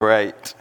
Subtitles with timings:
[0.00, 0.54] Great.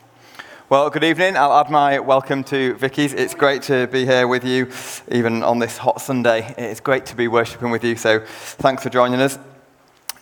[0.67, 1.37] Well, good evening.
[1.37, 3.13] I'll add my welcome to Vicky's.
[3.13, 4.71] It's great to be here with you,
[5.11, 6.55] even on this hot Sunday.
[6.57, 9.37] It's great to be worshipping with you, so thanks for joining us.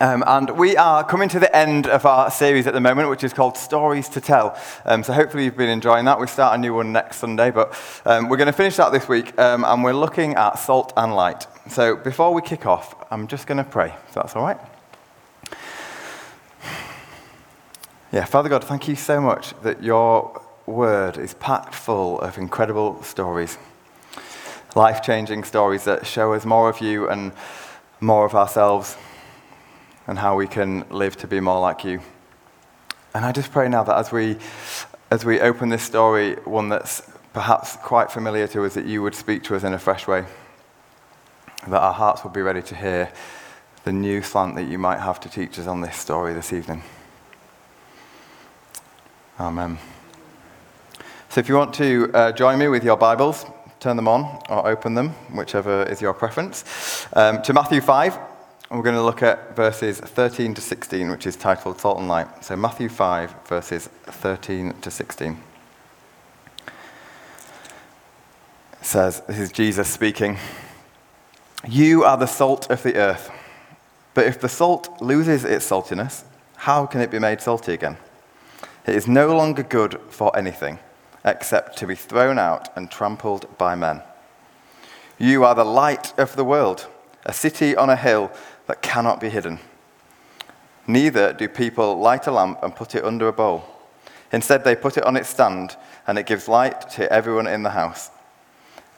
[0.01, 3.23] Um, and we are coming to the end of our series at the moment, which
[3.23, 4.59] is called Stories to Tell.
[4.83, 6.19] Um, so hopefully you've been enjoying that.
[6.19, 7.73] We start a new one next Sunday, but
[8.05, 11.15] um, we're going to finish that this week, um, and we're looking at salt and
[11.15, 11.47] light.
[11.69, 14.59] So before we kick off, I'm just going to pray, if that's all right.
[18.15, 23.03] Yeah, Father God, thank you so much that your word is packed full of incredible
[23.03, 23.57] stories,
[24.73, 27.33] life changing stories that show us more of you and
[27.99, 28.95] more of ourselves
[30.07, 31.99] and how we can live to be more like you.
[33.13, 34.37] And I just pray now that as we,
[35.11, 37.01] as we open this story, one that's
[37.33, 40.23] perhaps quite familiar to us, that you would speak to us in a fresh way,
[41.67, 43.11] that our hearts would be ready to hear
[43.83, 46.81] the new slant that you might have to teach us on this story this evening.
[49.37, 49.77] Amen.
[51.27, 53.45] So if you want to uh, join me with your Bibles,
[53.81, 58.17] turn them on or open them, whichever is your preference, um, to Matthew 5.
[58.71, 62.45] We're going to look at verses 13 to 16, which is titled Salt and Light.
[62.45, 65.37] So Matthew 5, verses 13 to 16.
[66.63, 66.71] It
[68.81, 70.37] says, This is Jesus speaking.
[71.67, 73.29] You are the salt of the earth.
[74.13, 76.23] But if the salt loses its saltiness,
[76.55, 77.97] how can it be made salty again?
[78.85, 80.79] It is no longer good for anything
[81.23, 84.01] except to be thrown out and trampled by men.
[85.17, 86.87] You are the light of the world,
[87.25, 88.31] a city on a hill
[88.67, 89.59] that cannot be hidden.
[90.87, 93.65] Neither do people light a lamp and put it under a bowl.
[94.31, 97.71] Instead, they put it on its stand, and it gives light to everyone in the
[97.71, 98.11] house.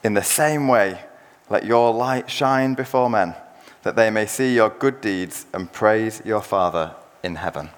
[0.04, 1.00] In the same way,
[1.48, 3.34] let your light shine before men,
[3.84, 7.70] that they may see your good deeds and praise your Father in heaven.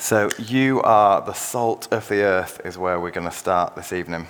[0.00, 3.92] So, you are the salt of the earth, is where we're going to start this
[3.92, 4.26] evening.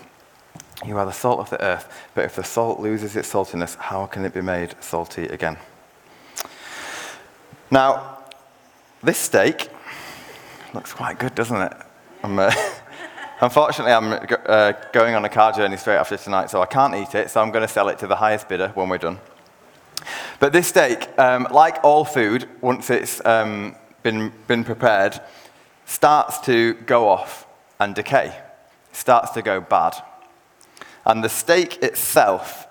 [0.84, 4.06] You are the salt of the earth, but if the salt loses its saltiness, how
[4.06, 5.56] can it be made salty again?
[7.70, 8.18] Now,
[9.00, 9.68] this steak
[10.74, 11.72] looks quite good, doesn't it?
[12.24, 12.52] I'm, uh,
[13.40, 17.14] unfortunately, I'm uh, going on a car journey straight after tonight, so I can't eat
[17.14, 19.20] it, so I'm going to sell it to the highest bidder when we're done.
[20.40, 25.20] But this steak, um, like all food, once it's um, been, been prepared,
[25.90, 27.48] starts to go off
[27.80, 28.32] and decay,
[28.92, 29.96] starts to go bad.
[31.04, 32.68] And the steak itself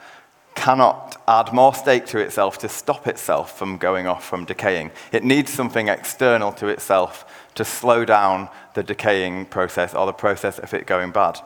[0.55, 4.91] cannot add more steak to itself to stop itself from going off, from decaying.
[5.11, 10.57] It needs something external to itself to slow down the decaying process or the process
[10.57, 11.39] of it going bad.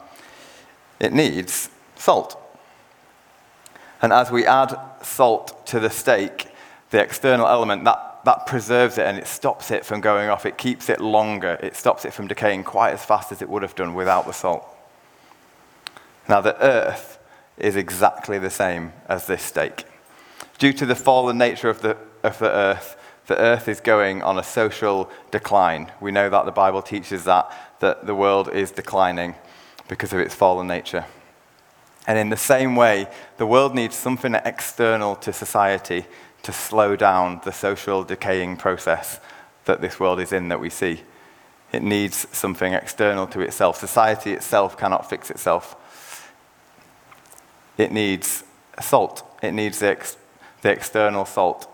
[0.99, 2.39] It needs salt.
[3.99, 6.49] And as we add salt to the steak,
[6.91, 10.45] the external element, that that preserves it and it stops it from going off.
[10.45, 11.59] It keeps it longer.
[11.61, 14.31] It stops it from decaying quite as fast as it would have done without the
[14.31, 14.65] salt.
[16.29, 17.19] Now, the earth
[17.57, 19.85] is exactly the same as this steak.
[20.57, 22.95] Due to the fallen nature of the, of the earth,
[23.27, 25.91] the earth is going on a social decline.
[25.99, 29.35] We know that the Bible teaches that, that the world is declining
[29.87, 31.05] because of its fallen nature.
[32.07, 33.07] And in the same way,
[33.37, 36.05] the world needs something external to society
[36.43, 39.19] to slow down the social decaying process
[39.65, 41.01] that this world is in that we see.
[41.71, 43.79] It needs something external to itself.
[43.79, 45.75] Society itself cannot fix itself.
[47.77, 48.43] It needs
[48.81, 50.17] salt, it needs the, ex-
[50.61, 51.67] the external salt.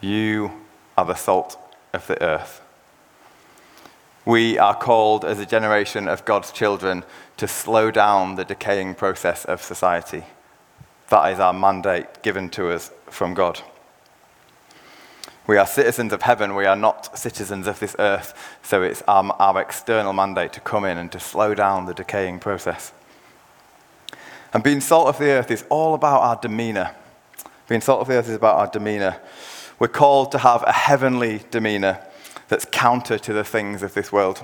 [0.00, 0.50] You
[0.98, 1.58] are the salt
[1.92, 2.60] of the earth.
[4.26, 7.04] We are called as a generation of God's children
[7.36, 10.24] to slow down the decaying process of society.
[11.14, 13.60] That is our mandate given to us from God.
[15.46, 19.24] We are citizens of heaven, we are not citizens of this earth, so it's our,
[19.38, 22.90] our external mandate to come in and to slow down the decaying process.
[24.52, 26.96] And being salt of the earth is all about our demeanor.
[27.68, 29.20] Being salt of the earth is about our demeanor.
[29.78, 32.04] We're called to have a heavenly demeanor
[32.48, 34.42] that's counter to the things of this world.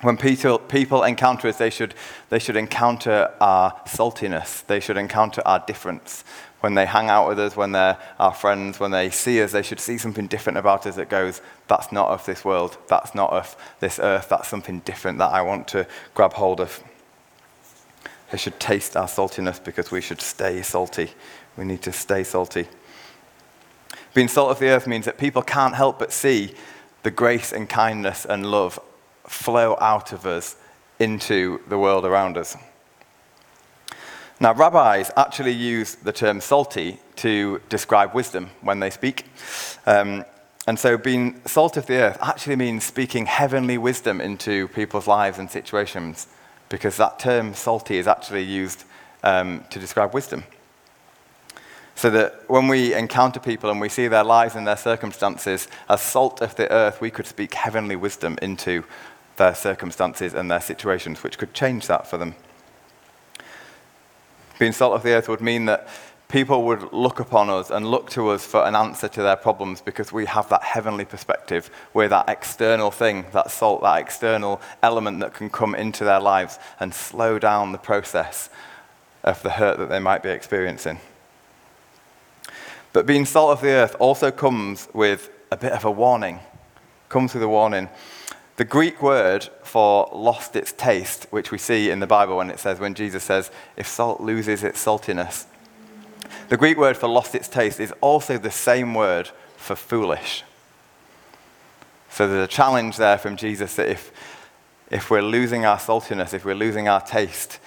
[0.00, 1.94] When people, people encounter us, they should,
[2.28, 4.64] they should encounter our saltiness.
[4.64, 6.24] They should encounter our difference.
[6.60, 9.62] When they hang out with us, when they're our friends, when they see us, they
[9.62, 12.78] should see something different about us that goes, that's not of this world.
[12.86, 14.28] That's not of this earth.
[14.28, 16.80] That's something different that I want to grab hold of.
[18.30, 21.10] They should taste our saltiness because we should stay salty.
[21.56, 22.68] We need to stay salty.
[24.14, 26.54] Being salt of the earth means that people can't help but see
[27.02, 28.78] the grace and kindness and love
[29.28, 30.56] flow out of us
[30.98, 32.56] into the world around us.
[34.40, 39.24] Now, rabbis actually use the term salty to describe wisdom when they speak.
[39.86, 40.24] Um,
[40.68, 45.38] And so, being salt of the earth actually means speaking heavenly wisdom into people's lives
[45.38, 46.26] and situations,
[46.68, 48.84] because that term salty is actually used
[49.24, 50.42] um, to describe wisdom.
[51.94, 56.02] So that when we encounter people and we see their lives and their circumstances as
[56.02, 58.84] salt of the earth, we could speak heavenly wisdom into
[59.38, 62.34] their circumstances and their situations, which could change that for them.
[64.58, 65.88] Being salt of the earth would mean that
[66.28, 69.80] people would look upon us and look to us for an answer to their problems
[69.80, 71.70] because we have that heavenly perspective.
[71.94, 76.58] We're that external thing, that salt, that external element that can come into their lives
[76.80, 78.50] and slow down the process
[79.24, 80.98] of the hurt that they might be experiencing.
[82.92, 86.40] But being salt of the earth also comes with a bit of a warning.
[87.08, 87.88] Comes with a warning.
[88.58, 92.58] The Greek word for lost its taste, which we see in the Bible when it
[92.58, 95.46] says, when Jesus says, if salt loses its saltiness.
[96.48, 100.42] The Greek word for lost its taste is also the same word for foolish.
[102.10, 104.10] So there's a challenge there from Jesus that if,
[104.90, 107.60] if we're losing our saltiness, if we're losing our taste,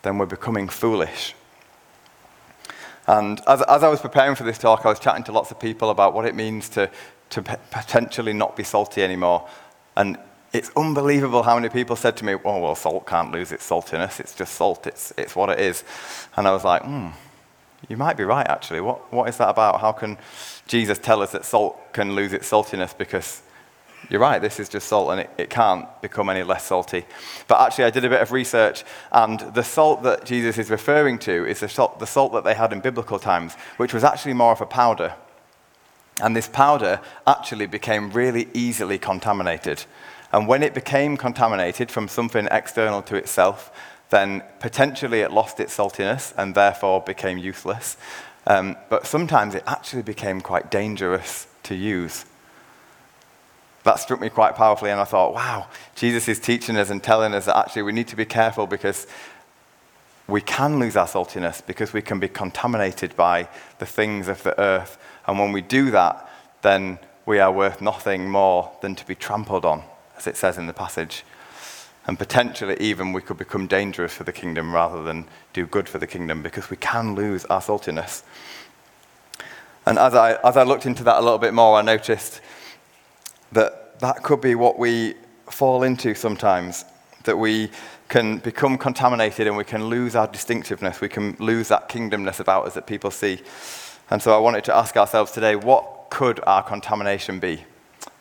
[0.00, 1.34] then we're becoming foolish.
[3.06, 5.60] And as, as I was preparing for this talk, I was chatting to lots of
[5.60, 6.90] people about what it means to,
[7.28, 9.46] to potentially not be salty anymore.
[9.98, 10.16] And
[10.52, 14.18] it's unbelievable how many people said to me, oh, well, salt can't lose its saltiness.
[14.18, 14.86] It's just salt.
[14.86, 15.84] It's, it's what it is.
[16.36, 17.08] And I was like, hmm,
[17.88, 18.80] you might be right, actually.
[18.80, 19.80] What, what is that about?
[19.80, 20.18] How can
[20.66, 22.96] Jesus tell us that salt can lose its saltiness?
[22.96, 23.42] Because
[24.08, 27.04] you're right, this is just salt and it, it can't become any less salty.
[27.46, 28.82] But actually, I did a bit of research,
[29.12, 32.54] and the salt that Jesus is referring to is the salt, the salt that they
[32.54, 35.14] had in biblical times, which was actually more of a powder.
[36.20, 39.84] And this powder actually became really easily contaminated.
[40.32, 43.72] And when it became contaminated from something external to itself,
[44.10, 47.96] then potentially it lost its saltiness and therefore became useless.
[48.46, 52.24] Um, but sometimes it actually became quite dangerous to use
[53.82, 57.34] that struck me quite powerfully, and I thought, wow, Jesus is teaching us and telling
[57.34, 59.06] us that actually we need to be careful because
[60.28, 63.48] we can lose our saltiness because we can be contaminated by
[63.78, 64.98] the things of the earth.
[65.26, 66.30] And when we do that,
[66.62, 69.82] then we are worth nothing more than to be trampled on,
[70.20, 71.24] as it says in the passage.
[72.06, 75.98] And potentially, even we could become dangerous for the kingdom rather than do good for
[75.98, 78.22] the kingdom because we can lose our saltiness.
[79.86, 82.40] And as I, as I looked into that a little bit more, I noticed
[83.52, 85.14] that that could be what we
[85.50, 86.84] fall into sometimes,
[87.24, 87.70] that we
[88.08, 92.66] can become contaminated and we can lose our distinctiveness, we can lose that kingdomness about
[92.66, 93.40] us that people see.
[94.10, 97.64] And so I wanted to ask ourselves today what could our contamination be?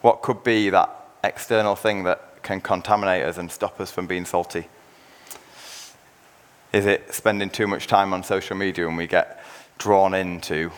[0.02, 4.26] What could be that external thing that can contaminate us and stop us from being
[4.26, 4.68] salty?
[6.72, 9.44] Is it spending too much time on social media and we get
[9.78, 10.72] drawn into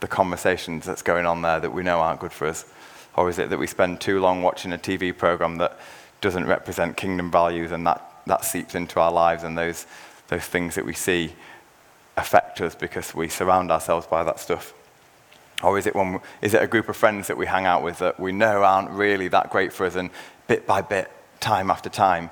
[0.00, 2.64] the conversations that's going on there that we know aren't good for us?
[3.16, 5.78] Or is it that we spend too long watching a TV program that
[6.20, 9.86] doesn't represent kingdom values and that, that seeps into our lives and those,
[10.28, 11.32] those things that we see
[12.16, 14.72] affect us because we surround ourselves by that stuff?
[15.62, 17.98] Or is it, one, is it a group of friends that we hang out with
[17.98, 20.10] that we know aren't really that great for us and
[20.46, 21.10] bit by bit,
[21.40, 22.30] time after time,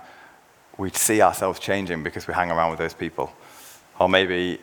[0.79, 3.33] we see ourselves changing because we hang around with those people?
[3.99, 4.61] Or maybe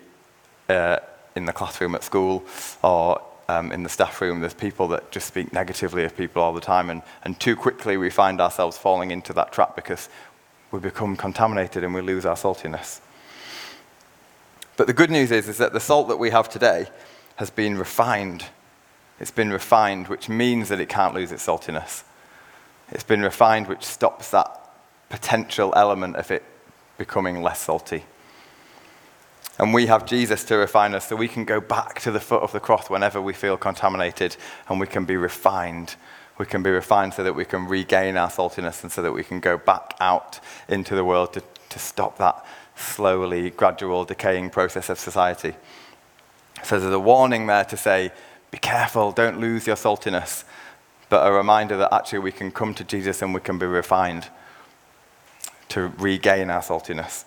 [0.69, 1.00] uh,
[1.36, 2.44] in the classroom at school
[2.83, 6.54] or um, in the staff room, there's people that just speak negatively of people all
[6.54, 10.10] the time, and, and too quickly we find ourselves falling into that trap because
[10.72, 13.01] we become contaminated and we lose our saltiness.
[14.75, 16.88] But the good news is, is that the salt that we have today
[17.38, 18.46] has been refined.
[19.20, 22.04] It's been refined, which means that it can't lose its saltiness.
[22.92, 24.60] It's been refined, which stops that
[25.10, 26.44] potential element of it
[26.98, 28.04] becoming less salty.
[29.60, 32.42] And we have Jesus to refine us so we can go back to the foot
[32.42, 34.36] of the cross whenever we feel contaminated
[34.68, 35.96] and we can be refined.
[36.40, 39.24] We can be refined so that we can regain our saltiness and so that we
[39.24, 42.44] can go back out into the world to, to stop that
[42.75, 45.54] slowly, gradual, decaying process of society.
[46.63, 48.12] So there's a warning there to say,
[48.51, 50.43] be careful, don't lose your saltiness.
[51.10, 54.29] But a reminder that actually we can come to Jesus and we can be refined
[55.70, 57.25] to regain our saltiness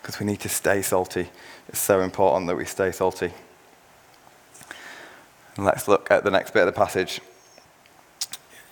[0.00, 1.28] because we need to stay salty.
[1.68, 3.32] It's so important that we stay salty.
[5.56, 7.20] And let's look at the next bit of the passage.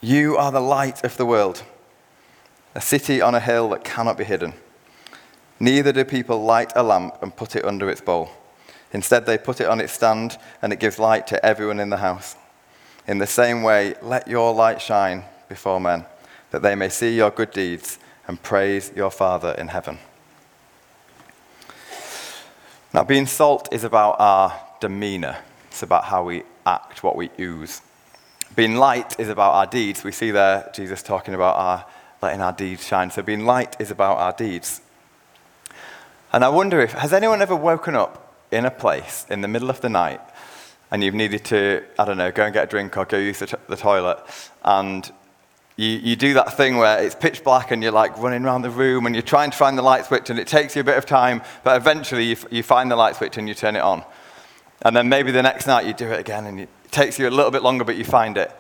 [0.00, 1.64] You are the light of the world,
[2.74, 4.54] a city on a hill that cannot be hidden.
[5.60, 8.30] Neither do people light a lamp and put it under its bowl.
[8.92, 11.98] Instead, they put it on its stand, and it gives light to everyone in the
[11.98, 12.36] house.
[13.06, 16.06] In the same way, let your light shine before men,
[16.50, 19.98] that they may see your good deeds and praise your Father in heaven.
[22.92, 27.82] Now, being salt is about our demeanor, it's about how we act, what we ooze.
[28.56, 30.04] Being light is about our deeds.
[30.04, 31.84] We see there Jesus talking about our
[32.20, 33.10] letting our deeds shine.
[33.10, 34.80] So being light is about our deeds.
[36.32, 39.70] And I wonder if, has anyone ever woken up in a place in the middle
[39.70, 40.20] of the night
[40.90, 43.38] and you've needed to, I don't know, go and get a drink or go use
[43.38, 44.18] the, t- the toilet
[44.64, 45.10] and
[45.76, 48.70] you, you do that thing where it's pitch black and you're like running around the
[48.70, 50.98] room and you're trying to find the light switch and it takes you a bit
[50.98, 53.82] of time, but eventually you, f- you find the light switch and you turn it
[53.82, 54.02] on.
[54.82, 57.30] And then maybe the next night you do it again and it takes you a
[57.30, 58.50] little bit longer, but you find it.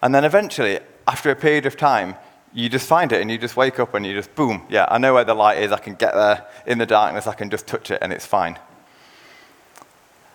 [0.00, 2.16] And then eventually, after a period of time,
[2.52, 4.98] you just find it and you just wake up and you just, boom, yeah, I
[4.98, 5.72] know where the light is.
[5.72, 7.26] I can get there in the darkness.
[7.26, 8.58] I can just touch it and it's fine.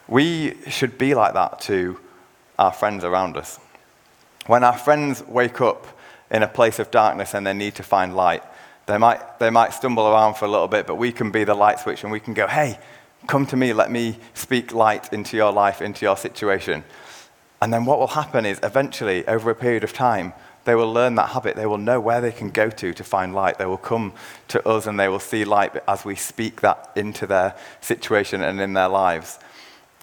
[0.09, 1.99] We should be like that to
[2.57, 3.59] our friends around us.
[4.47, 5.85] When our friends wake up
[6.31, 8.43] in a place of darkness and they need to find light,
[8.87, 11.53] they might, they might stumble around for a little bit, but we can be the
[11.53, 12.79] light switch and we can go, hey,
[13.27, 16.83] come to me, let me speak light into your life, into your situation.
[17.61, 20.33] And then what will happen is eventually, over a period of time,
[20.65, 21.55] they will learn that habit.
[21.55, 23.59] They will know where they can go to to find light.
[23.59, 24.13] They will come
[24.47, 28.59] to us and they will see light as we speak that into their situation and
[28.59, 29.37] in their lives.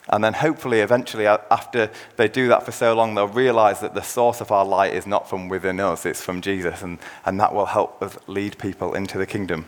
[0.09, 4.03] And then hopefully, eventually, after they do that for so long, they'll realize that the
[4.03, 6.83] source of our light is not from within us, it's from Jesus.
[6.83, 9.67] And, and that will help us lead people into the kingdom.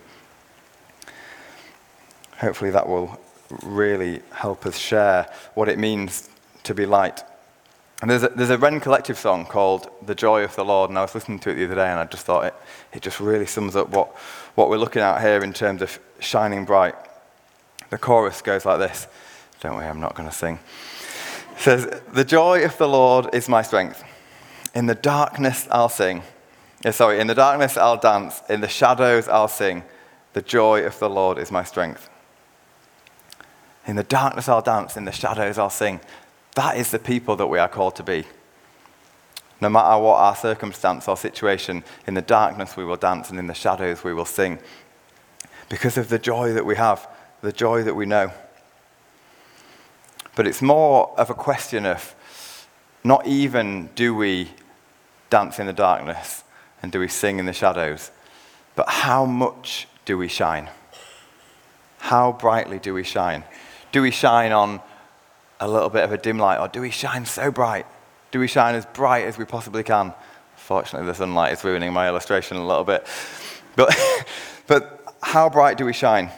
[2.38, 3.18] Hopefully, that will
[3.62, 6.30] really help us share what it means
[6.62, 7.22] to be light.
[8.00, 10.98] And there's a, there's a Rend Collective song called The Joy of the Lord, and
[10.98, 12.54] I was listening to it the other day, and I just thought it,
[12.92, 14.14] it just really sums up what,
[14.54, 16.94] what we're looking at here in terms of shining bright.
[17.90, 19.08] The chorus goes like this.
[19.60, 20.58] Don't worry, I'm not going to sing.
[21.56, 24.04] It says, The joy of the Lord is my strength.
[24.74, 26.22] In the darkness I'll sing.
[26.84, 28.42] Yeah, sorry, in the darkness I'll dance.
[28.48, 29.82] In the shadows I'll sing.
[30.34, 32.08] The joy of the Lord is my strength.
[33.86, 34.96] In the darkness I'll dance.
[34.96, 36.00] In the shadows I'll sing.
[36.54, 38.24] That is the people that we are called to be.
[39.60, 43.48] No matter what our circumstance or situation, in the darkness we will dance and in
[43.48, 44.60] the shadows we will sing.
[45.68, 47.08] Because of the joy that we have,
[47.42, 48.30] the joy that we know.
[50.38, 52.14] But it's more of a question of
[53.02, 54.52] not even do we
[55.30, 56.44] dance in the darkness
[56.80, 58.12] and do we sing in the shadows,
[58.76, 60.70] but how much do we shine?
[61.98, 63.42] How brightly do we shine?
[63.90, 64.80] Do we shine on
[65.58, 67.86] a little bit of a dim light, or do we shine so bright?
[68.30, 70.14] Do we shine as bright as we possibly can?
[70.54, 73.04] Fortunately, the sunlight is ruining my illustration a little bit.
[73.74, 73.92] But,
[74.68, 76.30] but how bright do we shine?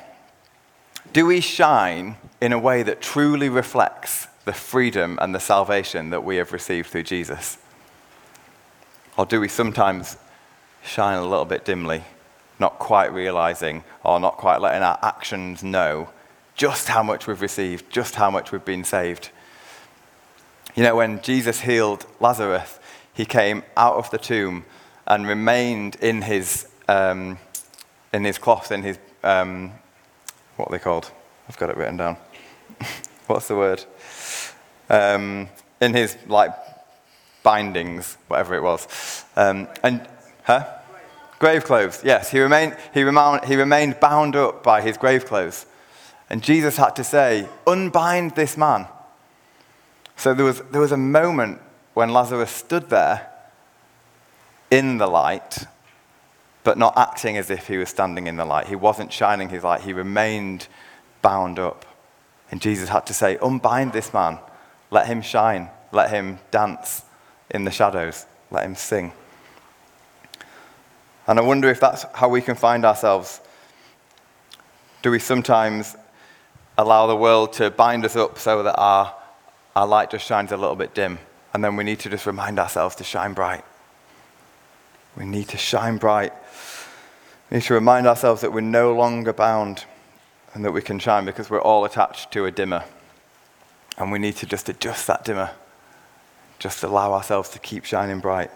[1.13, 6.25] Do we shine in a way that truly reflects the freedom and the salvation that
[6.25, 7.59] we have received through Jesus?
[9.17, 10.17] Or do we sometimes
[10.83, 12.05] shine a little bit dimly,
[12.59, 16.09] not quite realizing or not quite letting our actions know
[16.55, 19.31] just how much we've received, just how much we've been saved.
[20.75, 22.79] You know, when Jesus healed Lazarus,
[23.15, 24.65] he came out of the tomb
[25.07, 27.39] and remained in his, um,
[28.13, 29.73] in his cloth, in his, um,
[30.57, 31.11] what are they called?
[31.49, 32.17] I've got it written down.
[33.27, 33.85] What's the word?
[34.89, 35.49] Um,
[35.81, 36.53] in his, like,
[37.43, 39.25] bindings, whatever it was.
[39.37, 40.07] Um, and,
[40.45, 40.67] huh?
[41.39, 42.31] Grave clothes, yes.
[42.31, 45.65] He remained, he, remained, he remained bound up by his grave clothes.
[46.29, 48.87] And Jesus had to say, Unbind this man.
[50.17, 51.61] So there was, there was a moment
[51.95, 53.27] when Lazarus stood there
[54.71, 55.67] in the light,
[56.63, 58.69] but not acting as if he was standing in the light.
[58.69, 60.69] He wasn't shining his light, he remained
[61.23, 61.87] bound up.
[62.51, 64.39] And Jesus had to say, Unbind this man,
[64.91, 67.05] let him shine, let him dance
[67.51, 69.13] in the shadows, let him sing.
[71.27, 73.41] And I wonder if that's how we can find ourselves.
[75.03, 75.97] Do we sometimes
[76.81, 79.15] allow the world to bind us up so that our,
[79.77, 81.19] our light just shines a little bit dim.
[81.53, 83.65] And then we need to just remind ourselves to shine bright.
[85.17, 86.33] We need to shine bright.
[87.51, 89.85] We need to remind ourselves that we're no longer bound
[90.55, 92.85] and that we can shine because we're all attached to a dimmer.
[93.99, 95.51] And we need to just adjust that dimmer,
[96.59, 98.51] just allow ourselves to keep shining bright.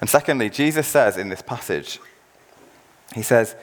[0.00, 2.00] And secondly, Jesus says in this passage,
[3.14, 3.56] He says,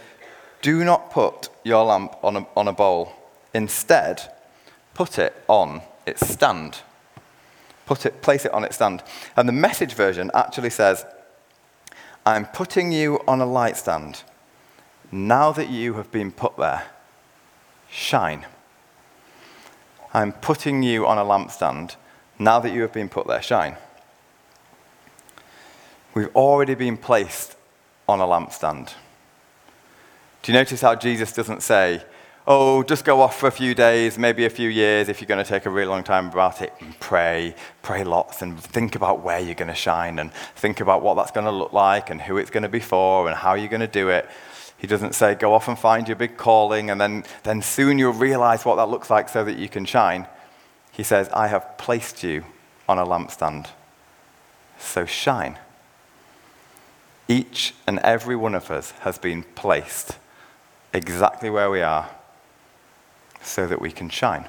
[0.66, 3.14] do not put your lamp on a, on a bowl.
[3.54, 4.34] Instead,
[4.96, 6.80] put it on its stand.
[7.86, 9.04] Put it, place it on its stand.
[9.38, 11.06] And the message version actually says,
[12.26, 14.24] I'm putting you on a light stand.
[15.12, 16.84] Now that you have been put there,
[17.90, 18.46] shine.
[20.14, 21.96] I'm putting you on a lampstand.
[22.40, 23.78] Now that you have been put there, shine.
[26.14, 27.58] We've already been placed
[28.08, 28.94] on a lampstand.
[30.42, 32.04] Do you notice how Jesus doesn't say,
[32.48, 35.44] oh, just go off for a few days, maybe a few years if you're going
[35.44, 39.24] to take a really long time about it and pray, pray lots and think about
[39.24, 42.22] where you're going to shine and think about what that's going to look like and
[42.22, 44.30] who it's going to be for and how you're going to do it.
[44.86, 48.14] He doesn't say, go off and find your big calling and then, then soon you'll
[48.14, 50.28] realize what that looks like so that you can shine.
[50.92, 52.46] He says, I have placed you
[52.88, 53.66] on a lampstand,
[54.78, 55.58] so shine.
[57.28, 60.20] Each and every one of us has been placed
[60.94, 62.12] exactly where we are
[63.42, 64.46] so that we can shine.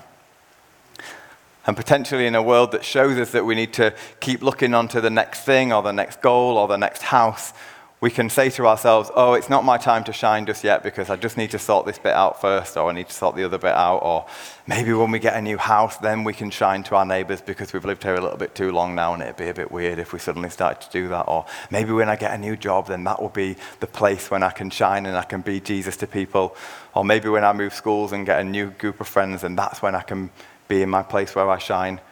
[1.67, 5.01] And potentially in a world that shows us that we need to keep looking onto
[5.01, 7.55] the next thing or the next goal or the next house,
[7.99, 11.09] we can say to ourselves, oh, it's not my time to shine just yet because
[11.09, 13.45] I just need to sort this bit out first, or I need to sort the
[13.45, 14.27] other bit out, or
[14.67, 17.73] maybe when we get a new house, then we can shine to our neighbors because
[17.73, 19.99] we've lived here a little bit too long now and it'd be a bit weird
[19.99, 22.89] if we suddenly started to do that, or maybe when I get a new job,
[22.89, 25.97] then that will be the place when I can shine and I can be Jesus
[25.99, 26.55] to people,
[26.95, 29.81] or maybe when I move schools and get a new group of friends, and that's
[29.81, 30.29] when I can
[30.69, 32.03] be in my place where I shine.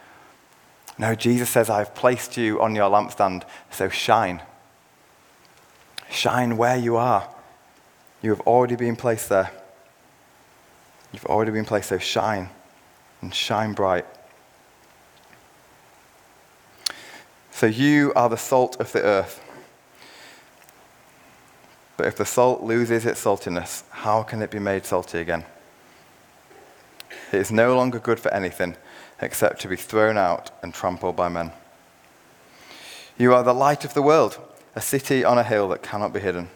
[0.97, 4.41] No, Jesus says, I've placed you on your lampstand, so shine.
[6.09, 7.27] Shine where you are.
[8.21, 9.51] You have already been placed there.
[11.11, 11.99] You've already been placed there.
[11.99, 12.49] Shine
[13.21, 14.05] and shine bright.
[17.51, 19.41] So you are the salt of the earth.
[21.97, 25.45] But if the salt loses its saltiness, how can it be made salty again?
[27.31, 28.75] It is no longer good for anything
[29.21, 31.51] except to be thrown out and trampled by men.
[33.17, 34.37] You are the light of the world
[34.75, 36.49] a city on a hill that cannot be hidden.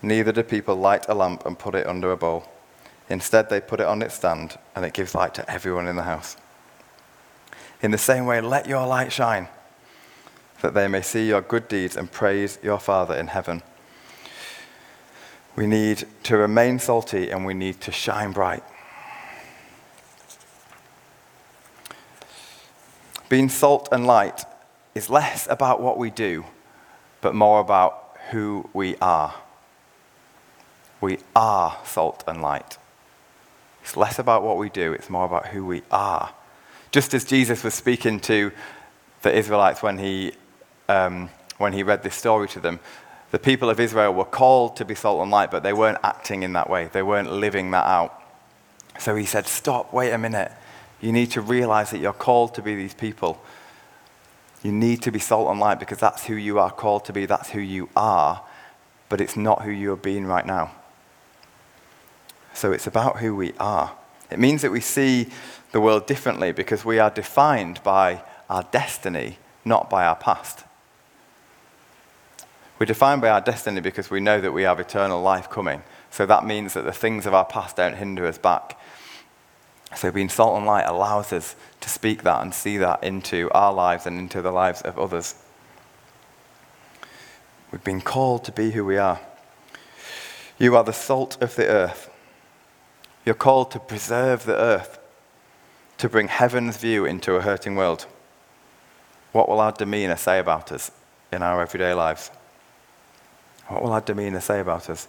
[0.00, 2.48] Neither do people light a lamp and put it under a bowl.
[3.08, 6.04] Instead, they put it on its stand, and it gives light to everyone in the
[6.04, 6.36] house.
[7.82, 9.48] In the same way, let your light shine,
[10.62, 13.62] that they may see your good deeds and praise your Father in heaven.
[15.56, 18.62] We need to remain salty and we need to shine bright.
[23.28, 24.44] Being salt and light
[24.94, 26.44] is less about what we do
[27.20, 29.34] but more about who we are.
[31.00, 32.78] We are salt and light.
[33.82, 36.32] It's less about what we do, it's more about who we are.
[36.92, 38.52] Just as Jesus was speaking to
[39.22, 40.32] the Israelites when he,
[40.88, 42.80] um, when he read this story to them,
[43.30, 46.42] the people of Israel were called to be salt and light, but they weren't acting
[46.42, 46.90] in that way.
[46.92, 48.20] They weren't living that out.
[48.98, 50.50] So he said, Stop, wait a minute.
[51.00, 53.40] You need to realize that you're called to be these people
[54.62, 57.26] you need to be salt and light because that's who you are called to be,
[57.26, 58.44] that's who you are,
[59.08, 60.72] but it's not who you're being right now.
[62.52, 63.96] So it's about who we are.
[64.30, 65.28] It means that we see
[65.72, 70.64] the world differently because we are defined by our destiny, not by our past.
[72.78, 75.82] We're defined by our destiny because we know that we have eternal life coming.
[76.10, 78.79] So that means that the things of our past don't hinder us back.
[79.96, 83.72] So, being salt and light allows us to speak that and see that into our
[83.72, 85.34] lives and into the lives of others.
[87.72, 89.20] We've been called to be who we are.
[90.58, 92.10] You are the salt of the earth.
[93.24, 94.98] You're called to preserve the earth,
[95.98, 98.06] to bring heaven's view into a hurting world.
[99.32, 100.90] What will our demeanor say about us
[101.32, 102.30] in our everyday lives?
[103.68, 105.06] What will our demeanor say about us?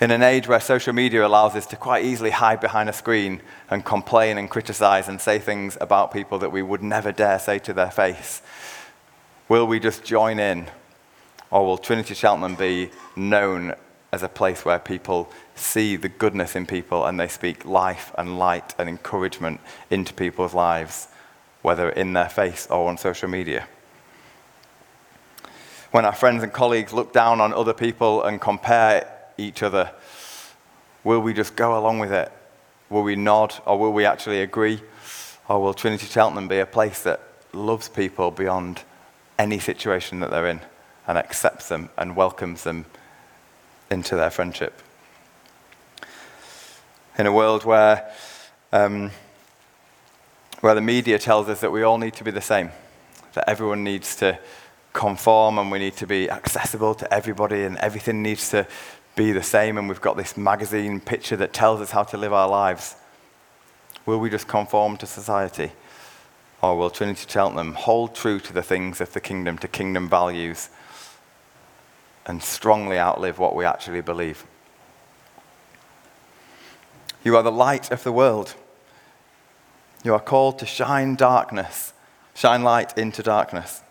[0.00, 3.40] In an age where social media allows us to quite easily hide behind a screen
[3.70, 7.58] and complain and criticize and say things about people that we would never dare say
[7.60, 8.42] to their face,
[9.48, 10.66] will we just join in?
[11.50, 13.74] Or will Trinity Cheltenham be known
[14.12, 18.38] as a place where people see the goodness in people and they speak life and
[18.38, 21.08] light and encouragement into people's lives,
[21.60, 23.68] whether in their face or on social media?
[25.92, 29.06] When our friends and colleagues look down on other people and compare
[29.42, 29.90] each other?
[31.04, 32.32] Will we just go along with it?
[32.88, 34.80] Will we nod or will we actually agree?
[35.48, 37.20] Or will Trinity Cheltenham be a place that
[37.52, 38.82] loves people beyond
[39.38, 40.60] any situation that they're in
[41.06, 42.86] and accepts them and welcomes them
[43.90, 44.80] into their friendship?
[47.18, 48.10] In a world where,
[48.72, 49.10] um,
[50.60, 52.70] where the media tells us that we all need to be the same,
[53.34, 54.38] that everyone needs to
[54.92, 58.66] conform and we need to be accessible to everybody and everything needs to
[59.14, 62.32] be the same and we've got this magazine picture that tells us how to live
[62.32, 62.96] our lives?
[64.06, 65.72] Will we just conform to society?
[66.62, 70.70] Or will Trinity Cheltenham hold true to the things of the kingdom, to kingdom values,
[72.24, 74.46] and strongly outlive what we actually believe?
[77.24, 78.54] You are the light of the world.
[80.04, 81.92] You are called to shine darkness,
[82.34, 83.82] shine light into darkness,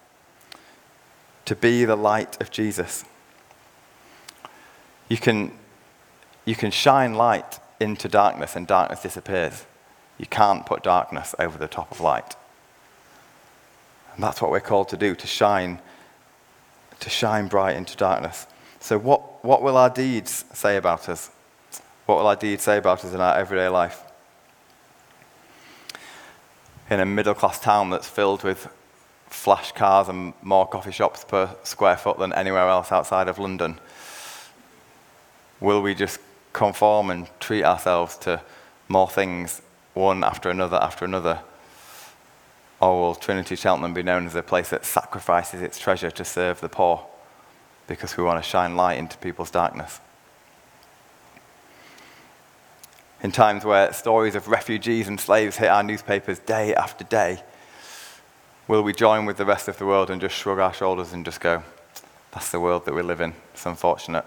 [1.45, 3.05] to be the light of Jesus.
[5.11, 5.51] You can,
[6.45, 9.65] you can shine light into darkness and darkness disappears.
[10.17, 12.37] You can't put darkness over the top of light.
[14.15, 15.79] And that's what we're called to do, to shine,
[17.01, 18.47] to shine bright into darkness.
[18.79, 21.29] So what, what will our deeds say about us?
[22.05, 24.01] What will our deeds say about us in our everyday life?
[26.89, 28.69] In a middle class town that's filled with
[29.27, 33.77] flash cars and more coffee shops per square foot than anywhere else outside of London,
[35.61, 36.19] will we just
[36.51, 38.41] conform and treat ourselves to
[38.89, 39.61] more things,
[39.93, 41.39] one after another after another?
[42.81, 46.59] Or will Trinity Cheltenham be known as a place that sacrifices its treasure to serve
[46.59, 47.05] the poor
[47.87, 49.99] because we want to shine light into people's darkness?
[53.23, 57.43] In times where stories of refugees and slaves hit our newspapers day after day,
[58.67, 61.23] will we join with the rest of the world and just shrug our shoulders and
[61.23, 61.61] just go,
[62.31, 64.25] that's the world that we live in, it's unfortunate?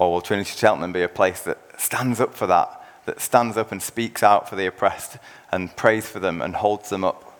[0.00, 3.58] Oh, or will Trinity Cheltenham be a place that stands up for that, that stands
[3.58, 5.18] up and speaks out for the oppressed
[5.52, 7.38] and prays for them and holds them up?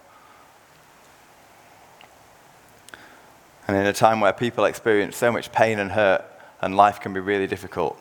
[3.67, 6.23] And in a time where people experience so much pain and hurt
[6.61, 7.99] and life can be really difficult,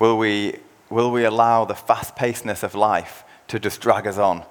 [0.00, 0.58] will we,
[0.90, 4.44] will we allow the fast pacedness of life to just drag us on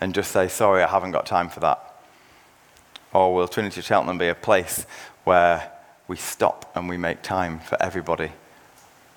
[0.00, 2.02] and just say, sorry, I haven't got time for that?
[3.12, 4.86] Or will Trinity Cheltenham be a place
[5.22, 5.70] where
[6.08, 8.32] we stop and we make time for everybody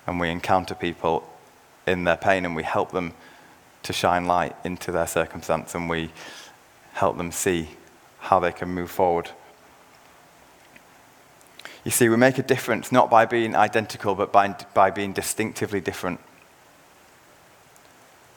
[0.06, 1.28] and we encounter people
[1.86, 3.12] in their pain and we help them
[3.82, 6.10] to shine light into their circumstance and we
[6.92, 7.68] help them see
[8.20, 9.30] how they can move forward.
[11.84, 15.80] You see, we make a difference not by being identical, but by, by being distinctively
[15.80, 16.18] different.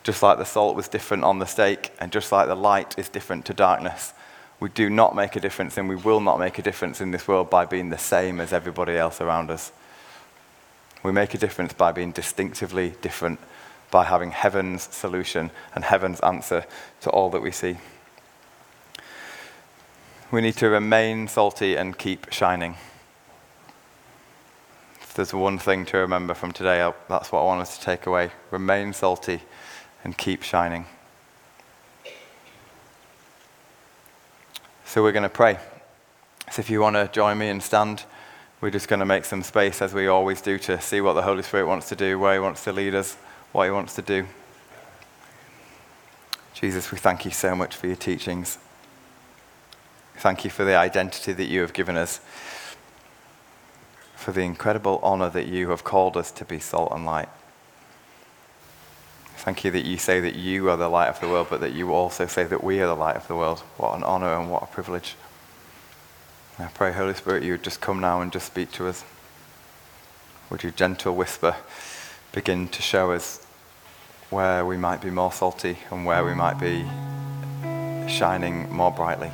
[0.04, 3.10] Just like the salt was different on the steak, and just like the light is
[3.10, 4.14] different to darkness,
[4.60, 7.28] we do not make a difference, and we will not make a difference in this
[7.28, 9.72] world by being the same as everybody else around us.
[11.04, 13.40] We make a difference by being distinctively different,
[13.90, 16.66] by having heaven's solution and heaven's answer
[17.02, 17.78] to all that we see.
[20.32, 22.76] We need to remain salty and keep shining.
[25.02, 27.84] If there's one thing to remember from today, uh, that's what I want us to
[27.84, 28.32] take away.
[28.52, 29.42] Remain salty
[30.04, 30.86] and keep shining.
[34.86, 35.58] So we're going to pray.
[36.52, 38.04] So if you want to join me and stand.
[38.62, 41.22] We're just going to make some space, as we always do, to see what the
[41.22, 43.16] Holy Spirit wants to do, where He wants to lead us,
[43.54, 44.28] what He wants to do.
[46.54, 48.58] Jesus, we thank you so much for your teachings.
[50.18, 52.20] Thank you for the identity that you have given us,
[54.16, 57.30] for the incredible honor that you have called us to be salt and light.
[59.38, 61.72] Thank you that you say that you are the light of the world, but that
[61.72, 63.60] you also say that we are the light of the world.
[63.78, 65.16] What an honor and what a privilege.
[66.60, 69.06] I pray, Holy Spirit, you would just come now and just speak to us.
[70.50, 71.56] Would your gentle whisper
[72.34, 73.46] begin to show us
[74.30, 76.84] where we might be more salty and where we might be
[78.10, 79.32] shining more brightly.